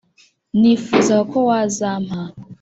[0.59, 2.17] nifuzaga ko wazampa”